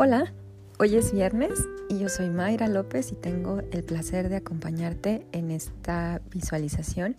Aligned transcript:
Hola, 0.00 0.32
hoy 0.78 0.94
es 0.94 1.12
viernes 1.12 1.66
y 1.88 1.98
yo 1.98 2.08
soy 2.08 2.30
Mayra 2.30 2.68
López 2.68 3.10
y 3.10 3.16
tengo 3.16 3.62
el 3.72 3.82
placer 3.82 4.28
de 4.28 4.36
acompañarte 4.36 5.26
en 5.32 5.50
esta 5.50 6.22
visualización 6.30 7.16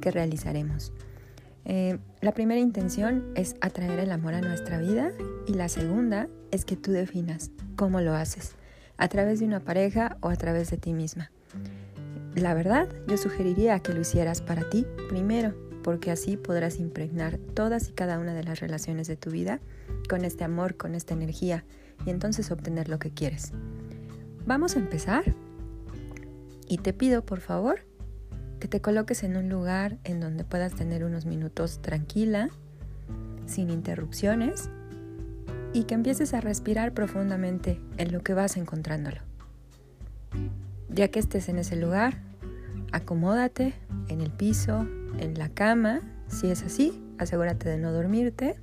que 0.00 0.12
realizaremos. 0.12 0.92
Eh, 1.64 1.98
la 2.20 2.30
primera 2.30 2.60
intención 2.60 3.32
es 3.34 3.56
atraer 3.60 3.98
el 3.98 4.12
amor 4.12 4.34
a 4.34 4.42
nuestra 4.42 4.78
vida 4.78 5.10
y 5.48 5.54
la 5.54 5.68
segunda 5.68 6.28
es 6.52 6.64
que 6.64 6.76
tú 6.76 6.92
definas 6.92 7.50
cómo 7.74 8.00
lo 8.00 8.14
haces, 8.14 8.54
a 8.96 9.08
través 9.08 9.40
de 9.40 9.46
una 9.46 9.58
pareja 9.58 10.16
o 10.20 10.28
a 10.28 10.36
través 10.36 10.70
de 10.70 10.76
ti 10.76 10.92
misma. 10.92 11.32
La 12.36 12.54
verdad, 12.54 12.88
yo 13.08 13.16
sugeriría 13.16 13.80
que 13.80 13.92
lo 13.92 14.02
hicieras 14.02 14.40
para 14.40 14.70
ti 14.70 14.86
primero, 15.08 15.52
porque 15.82 16.12
así 16.12 16.36
podrás 16.36 16.78
impregnar 16.78 17.38
todas 17.38 17.88
y 17.88 17.92
cada 17.92 18.20
una 18.20 18.34
de 18.34 18.44
las 18.44 18.60
relaciones 18.60 19.08
de 19.08 19.16
tu 19.16 19.32
vida 19.32 19.58
con 20.08 20.24
este 20.24 20.44
amor, 20.44 20.76
con 20.76 20.94
esta 20.94 21.14
energía 21.14 21.64
y 22.04 22.10
entonces 22.10 22.50
obtener 22.50 22.88
lo 22.88 22.98
que 22.98 23.10
quieres. 23.10 23.52
Vamos 24.46 24.76
a 24.76 24.78
empezar 24.78 25.34
y 26.68 26.78
te 26.78 26.92
pido 26.92 27.24
por 27.24 27.40
favor 27.40 27.80
que 28.58 28.68
te 28.68 28.80
coloques 28.80 29.22
en 29.22 29.36
un 29.36 29.48
lugar 29.48 29.98
en 30.04 30.20
donde 30.20 30.44
puedas 30.44 30.74
tener 30.74 31.04
unos 31.04 31.24
minutos 31.24 31.80
tranquila, 31.82 32.50
sin 33.46 33.70
interrupciones 33.70 34.70
y 35.72 35.84
que 35.84 35.94
empieces 35.94 36.34
a 36.34 36.40
respirar 36.40 36.92
profundamente 36.92 37.80
en 37.96 38.12
lo 38.12 38.22
que 38.22 38.34
vas 38.34 38.56
encontrándolo. 38.56 39.20
Ya 40.88 41.08
que 41.08 41.18
estés 41.18 41.48
en 41.48 41.58
ese 41.58 41.76
lugar, 41.76 42.18
acomódate 42.92 43.74
en 44.08 44.20
el 44.20 44.30
piso, 44.30 44.86
en 45.18 45.38
la 45.38 45.48
cama, 45.48 46.00
si 46.28 46.50
es 46.50 46.62
así, 46.62 47.02
asegúrate 47.18 47.68
de 47.68 47.78
no 47.78 47.92
dormirte, 47.92 48.56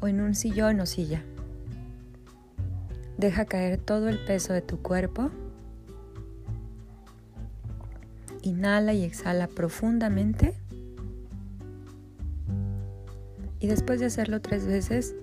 o 0.00 0.08
en 0.08 0.20
un 0.20 0.34
sillón 0.34 0.80
o 0.80 0.86
silla. 0.86 1.22
Deja 3.18 3.46
caer 3.46 3.78
todo 3.78 4.08
el 4.08 4.24
peso 4.24 4.52
de 4.52 4.62
tu 4.62 4.80
cuerpo. 4.80 5.32
Inhala 8.42 8.94
y 8.94 9.02
exhala 9.02 9.48
profundamente. 9.48 10.54
Y 13.58 13.66
después 13.66 13.98
de 13.98 14.06
hacerlo 14.06 14.40
tres 14.40 14.66
veces, 14.66 15.16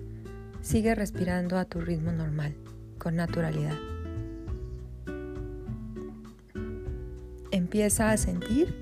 sigue 0.60 0.94
respirando 0.94 1.56
a 1.56 1.64
tu 1.64 1.80
ritmo 1.80 2.12
normal, 2.12 2.54
con 2.98 3.16
naturalidad. 3.16 3.78
Empieza 7.50 8.10
a 8.10 8.18
sentir 8.18 8.78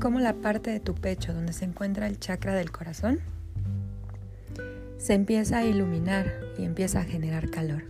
cómo 0.00 0.18
la 0.18 0.34
parte 0.34 0.70
de 0.72 0.80
tu 0.80 0.96
pecho 0.96 1.32
donde 1.32 1.52
se 1.52 1.64
encuentra 1.64 2.08
el 2.08 2.18
chakra 2.18 2.54
del 2.54 2.72
corazón 2.72 3.20
se 4.98 5.14
empieza 5.14 5.58
a 5.58 5.64
iluminar 5.64 6.45
y 6.58 6.64
empieza 6.64 7.00
a 7.00 7.04
generar 7.04 7.50
calor. 7.50 7.84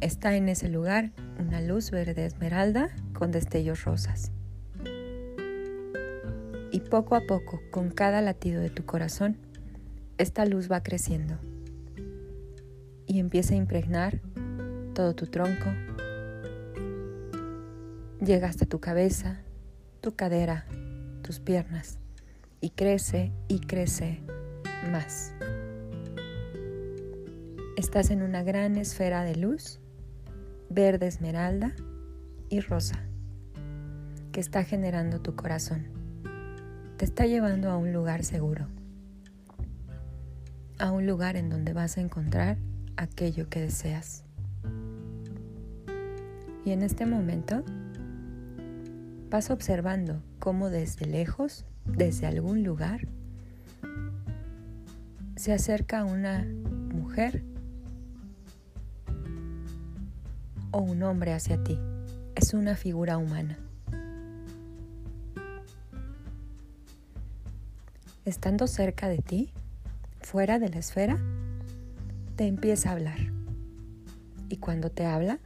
Está 0.00 0.36
en 0.36 0.48
ese 0.48 0.68
lugar 0.68 1.12
una 1.38 1.60
luz 1.60 1.90
verde 1.90 2.26
esmeralda 2.26 2.90
con 3.14 3.30
destellos 3.30 3.84
rosas. 3.84 4.30
Y 6.70 6.80
poco 6.80 7.14
a 7.14 7.22
poco, 7.26 7.60
con 7.70 7.90
cada 7.90 8.20
latido 8.20 8.60
de 8.60 8.70
tu 8.70 8.84
corazón, 8.84 9.38
esta 10.18 10.44
luz 10.44 10.70
va 10.70 10.82
creciendo 10.82 11.38
y 13.06 13.20
empieza 13.20 13.54
a 13.54 13.56
impregnar 13.56 14.20
todo 14.94 15.14
tu 15.14 15.26
tronco. 15.26 15.70
Llega 18.20 18.48
hasta 18.48 18.66
tu 18.66 18.80
cabeza, 18.80 19.40
tu 20.00 20.14
cadera, 20.14 20.66
tus 21.22 21.40
piernas 21.40 21.98
y 22.60 22.70
crece 22.70 23.32
y 23.48 23.60
crece 23.60 24.20
más. 24.90 25.35
Estás 27.76 28.10
en 28.10 28.22
una 28.22 28.42
gran 28.42 28.78
esfera 28.78 29.22
de 29.22 29.36
luz, 29.36 29.80
verde 30.70 31.08
esmeralda 31.08 31.74
y 32.48 32.60
rosa, 32.60 33.04
que 34.32 34.40
está 34.40 34.64
generando 34.64 35.20
tu 35.20 35.36
corazón. 35.36 35.84
Te 36.96 37.04
está 37.04 37.26
llevando 37.26 37.70
a 37.70 37.76
un 37.76 37.92
lugar 37.92 38.24
seguro, 38.24 38.66
a 40.78 40.90
un 40.90 41.06
lugar 41.06 41.36
en 41.36 41.50
donde 41.50 41.74
vas 41.74 41.98
a 41.98 42.00
encontrar 42.00 42.56
aquello 42.96 43.50
que 43.50 43.60
deseas. 43.60 44.24
Y 46.64 46.70
en 46.70 46.82
este 46.82 47.04
momento 47.04 47.62
vas 49.28 49.50
observando 49.50 50.22
cómo 50.38 50.70
desde 50.70 51.04
lejos, 51.04 51.66
desde 51.84 52.26
algún 52.26 52.64
lugar, 52.64 53.06
se 55.36 55.52
acerca 55.52 56.06
una 56.06 56.46
mujer 56.94 57.44
o 60.76 60.80
un 60.80 61.02
hombre 61.04 61.32
hacia 61.32 61.56
ti. 61.64 61.78
Es 62.34 62.52
una 62.52 62.76
figura 62.76 63.16
humana. 63.16 63.58
Estando 68.26 68.66
cerca 68.66 69.08
de 69.08 69.18
ti, 69.18 69.50
fuera 70.20 70.58
de 70.58 70.68
la 70.68 70.76
esfera, 70.76 71.16
te 72.36 72.46
empieza 72.46 72.90
a 72.90 72.92
hablar. 72.92 73.16
Y 74.50 74.58
cuando 74.58 74.90
te 74.90 75.06
habla, 75.06 75.38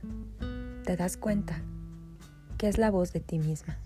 te 0.85 0.97
das 0.97 1.17
cuenta 1.17 1.63
que 2.59 2.67
es 2.67 2.77
la 2.77 2.91
voz 2.91 3.13
de 3.13 3.21
ti 3.21 3.39
misma. 3.39 3.79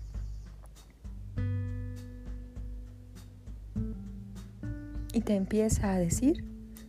Y 5.13 5.21
te 5.21 5.35
empieza 5.35 5.93
a 5.93 5.99
decir 5.99 6.43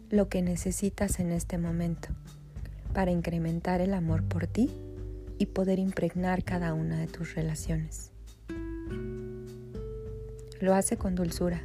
lo 0.09 0.31
que 0.31 0.41
necesitas 0.41 1.21
en 1.21 1.31
este 1.31 1.59
momento 1.59 2.09
para 2.97 3.11
incrementar 3.11 3.83
el 3.83 3.93
amor 3.93 4.25
por 4.25 4.47
ti 4.47 4.71
y 5.37 5.45
poder 5.45 5.79
impregnar 5.79 6.43
cada 6.45 6.73
una 6.73 6.99
de 6.99 7.07
tus 7.07 7.34
relaciones. 7.34 8.11
Lo 10.62 10.75
hace 10.75 10.97
con 10.97 11.15
dulzura. 11.15 11.61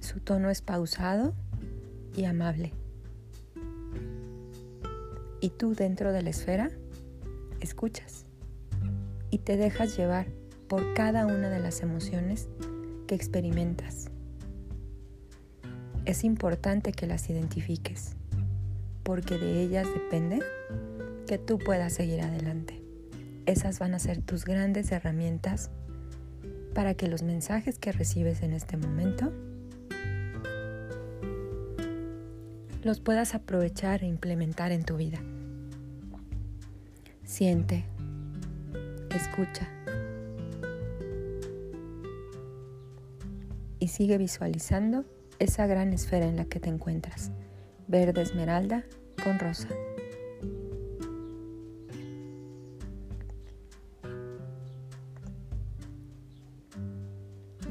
Su 0.00 0.18
tono 0.18 0.50
es 0.50 0.60
pausado 0.60 1.34
y 2.16 2.24
amable. 2.24 2.72
Y 5.40 5.50
tú 5.50 5.76
dentro 5.76 6.12
de 6.12 6.22
la 6.22 6.30
esfera 6.30 6.72
escuchas 7.60 8.26
y 9.30 9.38
te 9.38 9.56
dejas 9.56 9.96
llevar 9.96 10.26
por 10.66 10.94
cada 10.94 11.26
una 11.26 11.48
de 11.48 11.60
las 11.60 11.80
emociones 11.80 12.48
que 13.06 13.14
experimentas. 13.14 14.10
Es 16.06 16.24
importante 16.24 16.90
que 16.90 17.06
las 17.06 17.30
identifiques 17.30 18.16
porque 19.02 19.38
de 19.38 19.60
ellas 19.62 19.86
depende 19.92 20.40
que 21.26 21.38
tú 21.38 21.58
puedas 21.58 21.92
seguir 21.92 22.20
adelante. 22.20 22.82
Esas 23.46 23.78
van 23.78 23.94
a 23.94 23.98
ser 23.98 24.22
tus 24.22 24.44
grandes 24.44 24.92
herramientas 24.92 25.70
para 26.74 26.94
que 26.94 27.08
los 27.08 27.22
mensajes 27.22 27.78
que 27.78 27.92
recibes 27.92 28.42
en 28.42 28.52
este 28.52 28.76
momento 28.76 29.32
los 32.82 33.00
puedas 33.00 33.34
aprovechar 33.34 34.02
e 34.02 34.06
implementar 34.06 34.72
en 34.72 34.84
tu 34.84 34.96
vida. 34.96 35.20
Siente, 37.24 37.84
escucha 39.14 39.68
y 43.78 43.88
sigue 43.88 44.18
visualizando 44.18 45.04
esa 45.38 45.66
gran 45.66 45.92
esfera 45.92 46.26
en 46.26 46.36
la 46.36 46.44
que 46.44 46.60
te 46.60 46.68
encuentras 46.68 47.32
verde 47.88 48.22
esmeralda 48.22 48.84
con 49.22 49.38
rosa. 49.38 49.68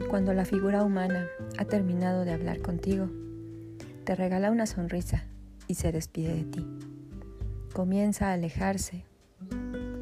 Cuando 0.09 0.33
la 0.33 0.45
figura 0.45 0.83
humana 0.83 1.27
ha 1.57 1.65
terminado 1.65 2.25
de 2.25 2.33
hablar 2.33 2.61
contigo, 2.61 3.09
te 4.03 4.15
regala 4.15 4.51
una 4.51 4.65
sonrisa 4.65 5.23
y 5.67 5.75
se 5.75 5.91
despide 5.91 6.35
de 6.35 6.43
ti. 6.43 6.67
Comienza 7.73 8.27
a 8.27 8.33
alejarse 8.33 9.05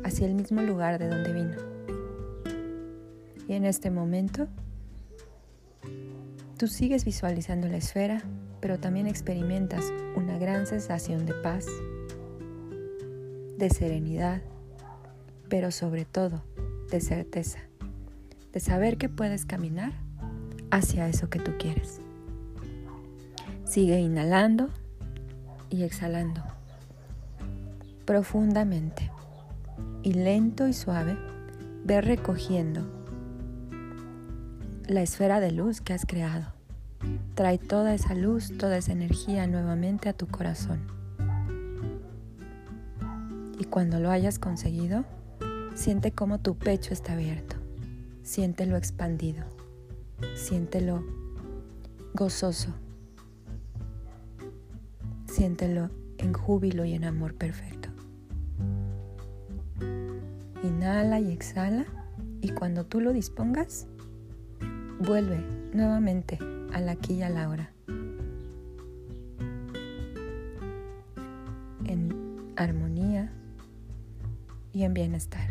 hacia 0.04 0.26
el 0.26 0.34
mismo 0.34 0.62
lugar 0.64 0.98
de 0.98 1.10
donde 1.10 1.34
vino. 1.34 1.58
Y 3.48 3.54
en 3.54 3.66
este 3.66 3.92
momento, 3.92 4.48
tú 6.58 6.68
sigues 6.68 7.06
visualizando 7.06 7.68
la 7.68 7.78
esfera 7.78 8.24
pero 8.62 8.80
también 8.80 9.08
experimentas 9.08 9.86
una 10.16 10.38
gran 10.38 10.66
sensación 10.66 11.26
de 11.26 11.34
paz, 11.34 11.66
de 13.58 13.70
serenidad, 13.70 14.42
pero 15.48 15.72
sobre 15.72 16.06
todo 16.06 16.44
de 16.90 17.02
certeza, 17.02 17.60
de 18.54 18.60
saber 18.60 18.98
que 18.98 19.10
puedes 19.10 19.46
caminar 19.46 19.94
hacia 20.72 21.08
eso 21.08 21.30
que 21.30 21.40
tú 21.40 21.52
quieres. 21.58 22.00
Sigue 23.66 24.00
inhalando 24.00 24.70
y 25.70 25.84
exhalando 25.84 26.44
profundamente 28.06 29.12
y 30.02 30.14
lento 30.14 30.68
y 30.68 30.74
suave, 30.74 31.16
ve 31.84 32.02
recogiendo 32.02 32.82
la 34.88 35.04
esfera 35.04 35.40
de 35.40 35.52
luz 35.52 35.82
que 35.82 35.94
has 35.94 36.06
creado 36.08 36.59
Trae 37.40 37.58
toda 37.58 37.94
esa 37.94 38.16
luz, 38.16 38.52
toda 38.58 38.76
esa 38.76 38.92
energía 38.92 39.48
nuevamente 39.48 40.10
a 40.10 40.14
tu 40.14 40.28
corazón. 40.28 40.82
Y 43.58 43.64
cuando 43.64 44.02
lo 44.02 44.12
hayas 44.12 44.40
conseguido, 44.40 45.06
siente 45.74 46.12
cómo 46.12 46.42
tu 46.42 46.58
pecho 46.58 46.92
está 46.92 47.14
abierto. 47.14 47.56
Siéntelo 48.24 48.76
expandido. 48.76 49.46
Siéntelo 50.36 51.02
gozoso. 52.14 52.74
Siéntelo 55.26 55.92
en 56.18 56.34
júbilo 56.34 56.84
y 56.84 56.94
en 56.94 57.06
amor 57.06 57.36
perfecto. 57.36 57.88
Inhala 60.62 61.22
y 61.22 61.32
exhala 61.32 61.86
y 62.42 62.50
cuando 62.50 62.86
tú 62.86 63.00
lo 63.00 63.14
dispongas, 63.14 63.88
vuelve 65.00 65.40
nuevamente 65.74 66.59
al 66.74 66.90
aquí 66.90 67.16
y 67.16 67.22
a 67.24 67.30
la 67.30 67.50
hora. 67.50 67.72
En 71.86 72.54
armonía 72.56 73.32
y 74.74 74.84
en 74.84 74.94
bienestar. 74.94 75.50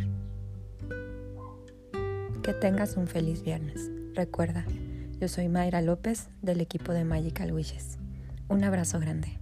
Que 2.42 2.52
tengas 2.54 2.96
un 2.96 3.06
feliz 3.06 3.42
viernes. 3.42 3.90
Recuerda, 4.14 4.64
yo 5.20 5.28
soy 5.28 5.48
Mayra 5.48 5.82
López 5.82 6.28
del 6.42 6.60
equipo 6.60 6.92
de 6.92 7.04
Magical 7.04 7.52
Wishes. 7.52 7.98
Un 8.48 8.64
abrazo 8.64 8.98
grande. 9.00 9.38